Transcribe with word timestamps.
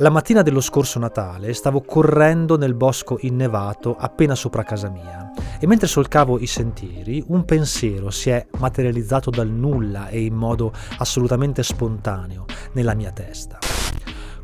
La 0.00 0.10
mattina 0.10 0.42
dello 0.42 0.60
scorso 0.60 1.00
Natale 1.00 1.52
stavo 1.54 1.80
correndo 1.80 2.56
nel 2.56 2.74
bosco 2.74 3.18
innevato 3.22 3.96
appena 3.98 4.36
sopra 4.36 4.62
casa 4.62 4.88
mia 4.88 5.32
e 5.58 5.66
mentre 5.66 5.88
solcavo 5.88 6.38
i 6.38 6.46
sentieri 6.46 7.24
un 7.26 7.44
pensiero 7.44 8.08
si 8.10 8.30
è 8.30 8.46
materializzato 8.58 9.28
dal 9.28 9.48
nulla 9.48 10.06
e 10.06 10.20
in 10.20 10.34
modo 10.34 10.72
assolutamente 10.98 11.64
spontaneo 11.64 12.44
nella 12.74 12.94
mia 12.94 13.10
testa. 13.10 13.58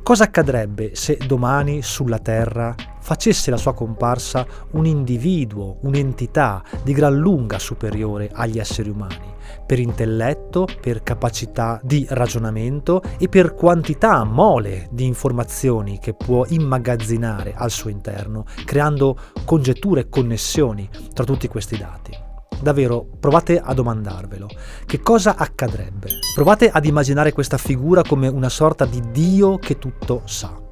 Cosa 0.02 0.24
accadrebbe 0.24 0.96
se 0.96 1.18
domani 1.24 1.82
sulla 1.82 2.18
Terra 2.18 2.74
facesse 3.04 3.50
la 3.50 3.58
sua 3.58 3.74
comparsa 3.74 4.46
un 4.70 4.86
individuo, 4.86 5.76
un'entità 5.82 6.62
di 6.82 6.94
gran 6.94 7.14
lunga 7.14 7.58
superiore 7.58 8.30
agli 8.32 8.58
esseri 8.58 8.88
umani? 8.88 9.32
per 9.66 9.78
intelletto, 9.78 10.66
per 10.80 11.02
capacità 11.02 11.78
di 11.82 12.06
ragionamento 12.08 13.02
e 13.18 13.28
per 13.28 13.54
quantità, 13.54 14.24
mole 14.24 14.88
di 14.90 15.04
informazioni 15.04 15.98
che 15.98 16.14
può 16.14 16.44
immagazzinare 16.48 17.54
al 17.54 17.70
suo 17.70 17.90
interno, 17.90 18.44
creando 18.64 19.16
congetture 19.44 20.02
e 20.02 20.08
connessioni 20.08 20.88
tra 21.12 21.24
tutti 21.24 21.48
questi 21.48 21.76
dati. 21.76 22.12
Davvero, 22.60 23.06
provate 23.20 23.60
a 23.60 23.74
domandarvelo. 23.74 24.48
Che 24.86 25.00
cosa 25.00 25.36
accadrebbe? 25.36 26.08
Provate 26.34 26.70
ad 26.70 26.84
immaginare 26.84 27.32
questa 27.32 27.58
figura 27.58 28.02
come 28.02 28.28
una 28.28 28.48
sorta 28.48 28.86
di 28.86 29.02
Dio 29.10 29.58
che 29.58 29.78
tutto 29.78 30.22
sa 30.24 30.63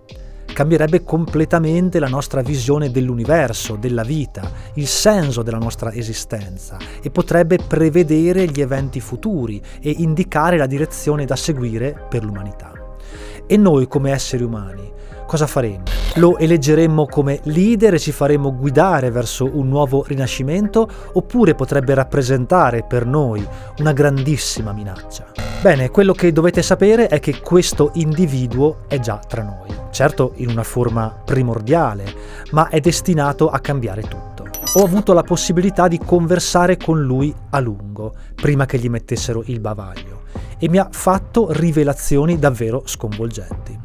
cambierebbe 0.52 1.05
completamente 1.05 1.98
la 1.98 2.09
nostra 2.09 2.42
visione 2.42 2.91
dell'universo, 2.91 3.77
della 3.77 4.02
vita, 4.02 4.51
il 4.75 4.87
senso 4.87 5.42
della 5.42 5.59
nostra 5.59 5.92
esistenza 5.92 6.77
e 7.02 7.11
potrebbe 7.11 7.59
prevedere 7.66 8.47
gli 8.47 8.61
eventi 8.61 9.01
futuri 9.01 9.61
e 9.80 9.95
indicare 9.98 10.56
la 10.56 10.66
direzione 10.66 11.25
da 11.25 11.37
seguire 11.37 12.06
per 12.08 12.25
l'umanità. 12.25 12.73
E 13.47 13.56
noi 13.56 13.89
come 13.89 14.12
esseri 14.12 14.45
umani 14.45 14.91
cosa 15.33 15.47
faremmo? 15.47 15.84
Lo 16.17 16.36
eleggeremmo 16.36 17.06
come 17.06 17.41
leader 17.45 17.95
e 17.95 17.98
ci 17.98 18.12
faremmo 18.12 18.55
guidare 18.55 19.11
verso 19.11 19.48
un 19.50 19.67
nuovo 19.67 20.05
rinascimento 20.06 20.86
oppure 21.14 21.55
potrebbe 21.55 21.95
rappresentare 21.95 22.84
per 22.86 23.06
noi 23.06 23.42
una 23.78 23.92
grandissima 23.92 24.73
minaccia? 24.73 25.30
Bene, 25.62 25.89
quello 25.89 26.12
che 26.12 26.33
dovete 26.33 26.61
sapere 26.61 27.06
è 27.06 27.19
che 27.19 27.41
questo 27.41 27.92
individuo 27.95 28.80
è 28.89 28.98
già 28.98 29.19
tra 29.27 29.42
noi, 29.42 29.81
certo 29.93 30.33
in 30.37 30.48
una 30.48 30.65
forma 30.65 31.09
primordiale, 31.25 32.12
ma 32.51 32.69
è 32.69 32.81
destinato 32.81 33.48
a 33.48 33.61
cambiare 33.61 34.03
tutto. 34.03 34.48
Ho 34.75 34.85
avuto 34.85 35.12
la 35.12 35.23
possibilità 35.23 35.87
di 35.87 35.98
conversare 35.98 36.77
con 36.77 37.01
lui 37.03 37.33
a 37.51 37.61
lungo, 37.61 38.15
prima 38.35 38.67
che 38.67 38.79
gli 38.79 38.89
mettessero 38.89 39.43
il 39.47 39.61
bavaglio, 39.61 40.23
e 40.59 40.69
mi 40.69 40.79
ha 40.79 40.89
fatto 40.91 41.53
rivelazioni 41.53 42.39
davvero 42.39 42.83
sconvolgenti. 42.87 43.79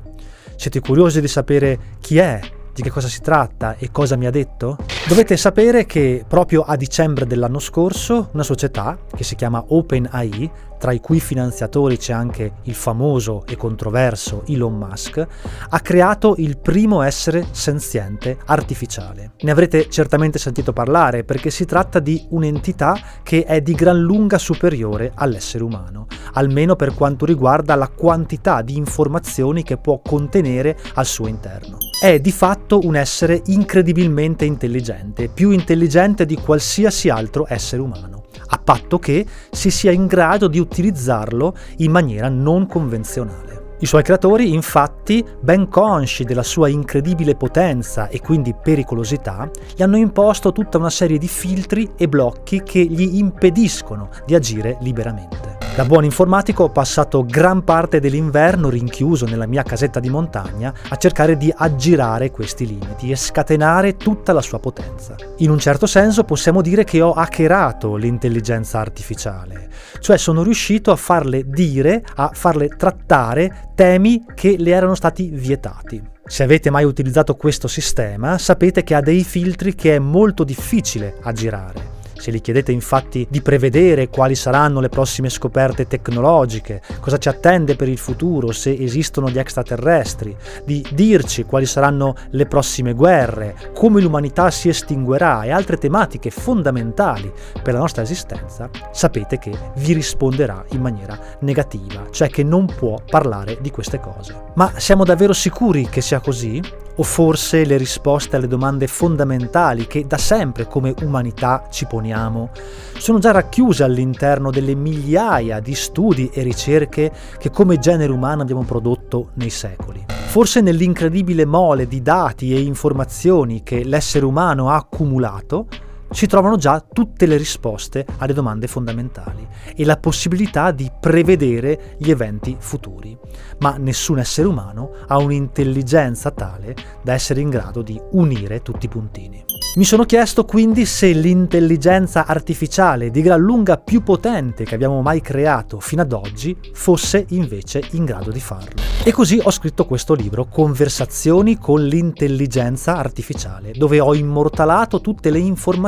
Siete 0.55 0.79
curiosi 0.79 1.21
di 1.21 1.27
sapere 1.27 1.77
chi 1.99 2.17
è, 2.17 2.39
di 2.73 2.81
che 2.81 2.89
cosa 2.89 3.07
si 3.07 3.19
tratta 3.19 3.75
e 3.77 3.91
cosa 3.91 4.15
mi 4.15 4.25
ha 4.25 4.31
detto? 4.31 4.77
Dovete 5.07 5.37
sapere 5.37 5.85
che 5.85 6.25
proprio 6.27 6.63
a 6.63 6.75
dicembre 6.75 7.25
dell'anno 7.25 7.59
scorso 7.59 8.27
una 8.33 8.43
società 8.43 8.99
che 9.15 9.23
si 9.23 9.35
chiama 9.35 9.63
OpenAI 9.69 10.51
tra 10.77 10.91
i 10.91 10.99
cui 10.99 11.19
finanziatori 11.19 11.97
c'è 11.97 12.13
anche 12.13 12.53
il 12.63 12.75
famoso 12.75 13.43
e 13.47 13.55
controverso 13.55 14.43
Elon 14.47 14.77
Musk, 14.77 15.25
ha 15.69 15.79
creato 15.79 16.35
il 16.37 16.57
primo 16.57 17.01
essere 17.01 17.47
senziente 17.51 18.37
artificiale. 18.45 19.31
Ne 19.39 19.51
avrete 19.51 19.89
certamente 19.89 20.39
sentito 20.39 20.73
parlare 20.73 21.23
perché 21.23 21.49
si 21.49 21.65
tratta 21.65 21.99
di 21.99 22.25
un'entità 22.29 22.97
che 23.23 23.43
è 23.43 23.61
di 23.61 23.73
gran 23.73 23.99
lunga 23.99 24.37
superiore 24.37 25.11
all'essere 25.15 25.63
umano, 25.63 26.07
almeno 26.33 26.75
per 26.75 26.93
quanto 26.93 27.25
riguarda 27.25 27.75
la 27.75 27.89
quantità 27.89 28.61
di 28.61 28.77
informazioni 28.77 29.63
che 29.63 29.77
può 29.77 29.99
contenere 30.03 30.77
al 30.93 31.05
suo 31.05 31.27
interno. 31.27 31.77
È 31.99 32.19
di 32.19 32.31
fatto 32.31 32.79
un 32.83 32.95
essere 32.95 33.41
incredibilmente 33.47 34.45
intelligente, 34.45 34.96
più 35.33 35.51
intelligente 35.51 36.25
di 36.25 36.35
qualsiasi 36.35 37.09
altro 37.09 37.45
essere 37.47 37.81
umano 37.81 38.25
a 38.49 38.59
patto 38.63 38.99
che 38.99 39.25
si 39.51 39.71
sia 39.71 39.91
in 39.91 40.05
grado 40.05 40.47
di 40.47 40.59
utilizzarlo 40.59 41.55
in 41.77 41.91
maniera 41.91 42.29
non 42.29 42.67
convenzionale. 42.67 43.55
I 43.79 43.85
suoi 43.85 44.01
creatori, 44.01 44.53
infatti, 44.53 45.23
ben 45.39 45.69
consci 45.69 46.23
della 46.23 46.41
sua 46.41 46.67
incredibile 46.67 47.35
potenza 47.35 48.07
e 48.07 48.19
quindi 48.19 48.55
pericolosità, 48.55 49.49
gli 49.75 49.83
hanno 49.83 49.97
imposto 49.97 50.51
tutta 50.51 50.79
una 50.79 50.89
serie 50.89 51.19
di 51.19 51.27
filtri 51.27 51.91
e 51.95 52.07
blocchi 52.07 52.63
che 52.63 52.83
gli 52.83 53.17
impediscono 53.17 54.09
di 54.25 54.33
agire 54.33 54.77
liberamente. 54.81 55.56
Da 55.77 55.85
buon 55.85 56.05
informatico 56.05 56.63
ho 56.63 56.69
passato 56.71 57.23
gran 57.23 57.63
parte 57.63 57.99
dell'inverno 57.99 58.67
rinchiuso 58.67 59.27
nella 59.27 59.45
mia 59.45 59.61
casetta 59.61 59.99
di 59.99 60.09
montagna 60.09 60.73
a 60.89 60.95
cercare 60.95 61.37
di 61.37 61.53
aggirare 61.55 62.31
questi 62.31 62.65
limiti 62.65 63.11
e 63.11 63.15
scatenare 63.15 63.95
tutta 63.95 64.33
la 64.33 64.41
sua 64.41 64.57
potenza. 64.57 65.15
In 65.37 65.51
un 65.51 65.59
certo 65.59 65.85
senso 65.85 66.23
possiamo 66.23 66.63
dire 66.63 66.83
che 66.83 66.99
ho 66.99 67.11
hackerato 67.11 67.95
l'intelligenza 67.95 68.79
artificiale, 68.79 69.69
cioè 69.99 70.17
sono 70.17 70.41
riuscito 70.41 70.89
a 70.89 70.95
farle 70.95 71.43
dire, 71.47 72.03
a 72.15 72.31
farle 72.33 72.69
trattare 72.69 73.69
temi 73.75 74.25
che 74.33 74.55
le 74.57 74.71
erano 74.71 74.95
stati 74.95 75.29
vietati. 75.31 76.01
Se 76.25 76.41
avete 76.41 76.71
mai 76.71 76.85
utilizzato 76.85 77.35
questo 77.35 77.67
sistema, 77.67 78.39
sapete 78.39 78.83
che 78.83 78.95
ha 78.95 79.01
dei 79.01 79.23
filtri 79.23 79.75
che 79.75 79.97
è 79.97 79.99
molto 79.99 80.43
difficile 80.43 81.17
aggirare. 81.21 81.96
Se 82.17 82.31
gli 82.31 82.41
chiedete 82.41 82.71
infatti 82.71 83.27
di 83.29 83.41
prevedere 83.41 84.09
quali 84.09 84.35
saranno 84.35 84.79
le 84.79 84.89
prossime 84.89 85.29
scoperte 85.29 85.87
tecnologiche, 85.87 86.81
cosa 86.99 87.17
ci 87.17 87.29
attende 87.29 87.75
per 87.75 87.87
il 87.87 87.97
futuro, 87.97 88.51
se 88.51 88.73
esistono 88.73 89.29
gli 89.29 89.39
extraterrestri, 89.39 90.35
di 90.65 90.85
dirci 90.91 91.43
quali 91.43 91.65
saranno 91.65 92.15
le 92.31 92.45
prossime 92.45 92.93
guerre, 92.93 93.55
come 93.73 94.01
l'umanità 94.01 94.49
si 94.51 94.69
estinguerà 94.69 95.43
e 95.43 95.51
altre 95.51 95.77
tematiche 95.77 96.29
fondamentali 96.29 97.31
per 97.61 97.73
la 97.73 97.79
nostra 97.79 98.01
esistenza, 98.01 98.69
sapete 98.91 99.37
che 99.37 99.51
vi 99.75 99.93
risponderà 99.93 100.65
in 100.71 100.81
maniera 100.81 101.17
negativa, 101.41 102.07
cioè 102.11 102.29
che 102.29 102.43
non 102.43 102.65
può 102.65 102.97
parlare 103.09 103.57
di 103.61 103.71
queste 103.71 103.99
cose. 103.99 104.35
Ma 104.55 104.71
siamo 104.77 105.03
davvero 105.03 105.33
sicuri 105.33 105.87
che 105.87 106.01
sia 106.01 106.19
così? 106.19 106.61
O 106.99 107.03
forse 107.03 107.63
le 107.63 107.77
risposte 107.77 108.35
alle 108.35 108.47
domande 108.47 108.87
fondamentali 108.87 109.85
che 109.85 110.07
da 110.07 110.17
sempre 110.17 110.65
come 110.65 110.95
umanità 111.01 111.67
ci 111.69 111.85
poniamo 111.85 112.49
sono 112.97 113.19
già 113.19 113.31
racchiuse 113.31 113.83
all'interno 113.83 114.49
delle 114.49 114.73
migliaia 114.73 115.59
di 115.59 115.75
studi 115.75 116.29
e 116.33 116.41
ricerche 116.41 117.11
che 117.37 117.51
come 117.51 117.77
genere 117.77 118.11
umano 118.11 118.41
abbiamo 118.41 118.63
prodotto 118.63 119.29
nei 119.35 119.51
secoli? 119.51 120.05
Forse 120.07 120.61
nell'incredibile 120.61 121.45
mole 121.45 121.87
di 121.87 122.01
dati 122.01 122.55
e 122.55 122.61
informazioni 122.61 123.61
che 123.61 123.83
l'essere 123.83 124.25
umano 124.25 124.71
ha 124.71 124.75
accumulato, 124.75 125.67
si 126.11 126.27
trovano 126.27 126.57
già 126.57 126.79
tutte 126.79 127.25
le 127.25 127.37
risposte 127.37 128.05
alle 128.17 128.33
domande 128.33 128.67
fondamentali 128.67 129.47
e 129.75 129.85
la 129.85 129.97
possibilità 129.97 130.71
di 130.71 130.91
prevedere 130.99 131.95
gli 131.97 132.09
eventi 132.09 132.55
futuri. 132.59 133.17
Ma 133.59 133.75
nessun 133.77 134.19
essere 134.19 134.47
umano 134.47 134.91
ha 135.07 135.17
un'intelligenza 135.17 136.31
tale 136.31 136.75
da 137.01 137.13
essere 137.13 137.41
in 137.41 137.49
grado 137.49 137.81
di 137.81 137.99
unire 138.11 138.61
tutti 138.61 138.85
i 138.85 138.89
puntini. 138.89 139.43
Mi 139.77 139.83
sono 139.83 140.05
chiesto 140.05 140.43
quindi 140.43 140.85
se 140.87 141.11
l'intelligenza 141.11 142.25
artificiale 142.25 143.11
di 143.11 143.21
gran 143.21 143.39
lunga 143.39 143.77
più 143.77 144.01
potente 144.01 144.63
che 144.63 144.73
abbiamo 144.73 145.03
mai 145.03 145.21
creato 145.21 145.79
fino 145.79 146.01
ad 146.01 146.13
oggi 146.13 146.57
fosse 146.73 147.25
invece 147.29 147.83
in 147.91 148.03
grado 148.03 148.31
di 148.31 148.39
farlo. 148.39 148.87
E 149.03 149.11
così 149.11 149.39
ho 149.41 149.51
scritto 149.51 149.85
questo 149.85 150.15
libro, 150.15 150.47
Conversazioni 150.47 151.57
con 151.57 151.83
l'intelligenza 151.83 152.97
artificiale, 152.97 153.71
dove 153.71 153.99
ho 153.99 154.15
immortalato 154.15 154.99
tutte 154.99 155.29
le 155.29 155.39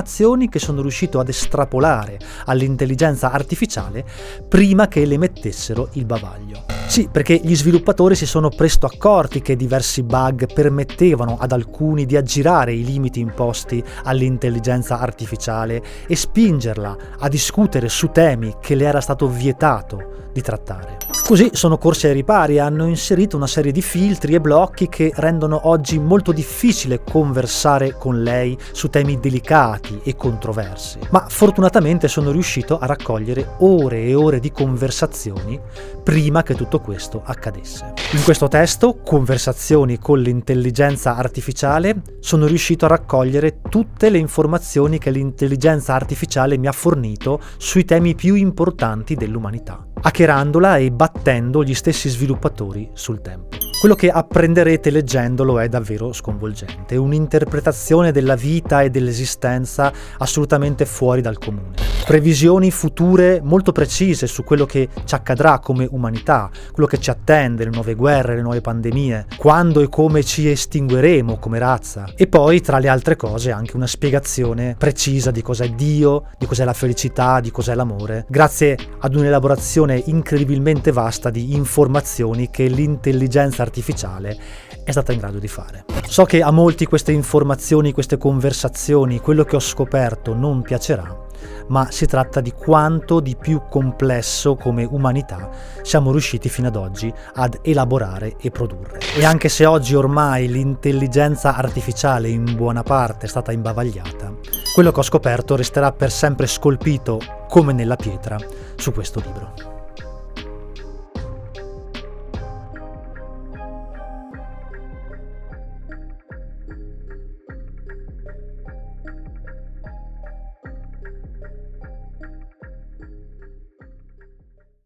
informazioni 0.10 0.50
che 0.50 0.58
sono 0.58 0.82
riuscito 0.82 1.20
ad 1.20 1.30
estrapolare 1.30 2.18
all'intelligenza 2.46 3.32
artificiale 3.32 4.04
prima 4.48 4.88
che 4.88 5.06
le 5.06 5.18
mettessero 5.18 5.90
il 5.94 6.06
bavaglio. 6.06 6.66
Sì, 6.88 7.08
perché 7.12 7.40
gli 7.42 7.56
sviluppatori 7.56 8.16
si 8.16 8.26
sono 8.26 8.50
presto 8.50 8.88
accorti 8.88 9.42
che 9.42 9.56
diversi 9.56 10.02
bug 10.02 10.52
permettevano 10.52 11.38
ad 11.40 11.52
alcuni 11.52 12.08
di 12.08 12.18
aggirare 12.18 12.74
i 12.74 12.84
limiti 12.84 13.20
imposti 13.20 13.84
all'intelligenza 14.04 15.00
artificiale 15.00 15.84
e 16.08 16.16
spingerla 16.16 16.98
a 17.20 17.28
discutere 17.28 17.88
su 17.90 18.10
temi 18.10 18.56
che 18.60 18.74
le 18.74 18.86
era 18.86 19.02
stato 19.02 19.28
vietato 19.28 20.30
di 20.34 20.42
trattare. 20.42 21.19
Così 21.30 21.52
sono 21.54 21.78
corsi 21.78 22.08
ai 22.08 22.14
ripari 22.14 22.56
e 22.56 22.60
hanno 22.60 22.88
inserito 22.88 23.38
una 23.38 23.46
serie 23.46 23.72
di 23.72 23.84
filtri 23.84 24.34
e 24.34 24.42
blocchi 24.42 24.90
che 24.90 25.12
rendono 25.14 25.68
oggi 25.68 26.00
molto 26.00 26.32
difficile 26.32 27.04
conversare 27.04 27.94
con 28.00 28.24
lei 28.24 28.58
su 28.72 28.90
temi 28.90 29.20
delicati 29.20 30.02
e 30.04 30.16
controversi. 30.16 30.98
Ma 31.12 31.28
fortunatamente 31.30 32.08
sono 32.08 32.32
riuscito 32.32 32.80
a 32.80 32.88
raccogliere 32.88 33.58
ore 33.60 34.06
e 34.06 34.16
ore 34.16 34.40
di 34.40 34.52
conversazioni 34.52 35.60
prima 36.04 36.42
che 36.42 36.56
tutto 36.56 36.80
questo 36.80 37.22
accadesse. 37.24 37.94
In 38.14 38.24
questo 38.24 38.48
testo, 38.48 38.98
Conversazioni 39.06 40.00
con 40.00 40.20
l'intelligenza 40.20 41.16
artificiale, 41.16 42.02
sono 42.22 42.48
riuscito 42.48 42.86
a 42.86 42.90
raccogliere 42.90 43.62
tutte 43.70 44.10
le 44.10 44.18
informazioni 44.18 44.98
che 44.98 45.12
l'intelligenza 45.12 45.94
artificiale 45.94 46.58
mi 46.58 46.66
ha 46.66 46.72
fornito 46.72 47.40
sui 47.58 47.86
temi 47.86 48.16
più 48.16 48.34
importanti 48.34 49.14
dell'umanità 49.14 49.89
hackerandola 50.02 50.78
e 50.78 50.92
battendo 50.92 51.64
gli 51.64 51.74
stessi 51.74 52.10
sviluppatori 52.10 52.90
sul 52.94 53.22
tempo. 53.22 53.69
Quello 53.80 53.96
che 53.96 54.10
apprenderete 54.12 54.90
leggendolo 54.90 55.58
è 55.58 55.70
davvero 55.70 56.12
sconvolgente, 56.12 56.98
un'interpretazione 56.98 58.12
della 58.12 58.36
vita 58.36 58.82
e 58.82 58.90
dell'esistenza 58.90 59.94
assolutamente 60.18 60.86
fuori 60.86 61.22
dal 61.22 61.38
comune. 61.38 61.88
Previsioni 62.06 62.72
future 62.72 63.40
molto 63.42 63.72
precise 63.72 64.26
su 64.26 64.44
quello 64.44 64.66
che 64.66 64.90
ci 65.06 65.16
accadrà 65.16 65.60
come 65.60 65.88
umanità, 65.92 66.50
quello 66.74 66.90
che 66.90 66.98
ci 66.98 67.12
attende, 67.12 67.64
le 67.64 67.70
nuove 67.70 67.94
guerre, 67.94 68.36
le 68.36 68.42
nuove 68.42 68.62
pandemie, 68.62 69.28
quando 69.38 69.80
e 69.80 69.90
come 69.90 70.24
ci 70.24 70.50
estingueremo 70.50 71.38
come 71.38 71.60
razza. 71.60 72.12
E 72.16 72.28
poi, 72.28 72.62
tra 72.62 72.80
le 72.80 72.90
altre 72.90 73.16
cose, 73.16 73.52
anche 73.52 73.76
una 73.76 73.86
spiegazione 73.86 74.76
precisa 74.78 75.30
di 75.30 75.44
cos'è 75.44 75.70
Dio, 75.70 76.26
di 76.38 76.48
cos'è 76.48 76.66
la 76.66 76.74
felicità, 76.74 77.40
di 77.40 77.52
cos'è 77.52 77.76
l'amore, 77.76 78.26
grazie 78.28 78.76
ad 79.00 79.16
un'elaborazione 79.16 80.02
incredibilmente 80.08 80.92
vasta 80.92 81.30
di 81.30 81.54
informazioni 81.54 82.50
che 82.50 82.66
l'intelligenza 82.66 83.62
artificiale 83.70 84.38
è 84.84 84.92
stata 84.92 85.14
in 85.14 85.20
grado 85.20 85.40
di 85.40 85.48
fare. 85.48 85.86
So 86.08 86.26
che 86.26 86.42
a 86.42 86.52
molti 86.52 86.86
queste 86.86 87.12
informazioni, 87.12 87.94
queste 87.94 88.18
conversazioni, 88.18 89.20
quello 89.20 89.44
che 89.44 89.56
ho 89.56 89.60
scoperto 89.60 90.34
non 90.34 90.62
piacerà, 90.64 91.28
ma 91.68 91.92
si 91.92 92.08
tratta 92.08 92.42
di 92.42 92.52
quanto 92.52 93.20
di 93.20 93.36
più 93.40 93.62
complesso 93.70 94.56
come 94.56 94.84
umanità 94.84 95.50
siamo 95.84 96.12
riusciti 96.12 96.50
fino 96.50 96.68
ad 96.68 96.76
oggi 96.76 97.14
ad 97.36 97.60
elaborare 97.62 98.36
e 98.42 98.50
produrre. 98.50 99.00
E 99.16 99.24
anche 99.24 99.50
se 99.50 99.66
oggi 99.66 99.94
ormai 99.96 100.48
l'intelligenza 100.50 101.56
artificiale 101.56 102.28
in 102.28 102.56
buona 102.56 102.84
parte 102.84 103.28
è 103.28 103.30
stata 103.30 103.52
imbavagliata, 103.52 104.34
quello 104.74 104.92
che 104.92 105.00
ho 105.00 105.04
scoperto 105.04 105.56
resterà 105.56 105.92
per 105.92 106.12
sempre 106.12 106.48
scolpito 106.48 107.22
come 107.48 107.72
nella 107.72 107.96
pietra 107.96 108.38
su 108.76 108.92
questo 108.92 109.22
libro. 109.24 109.69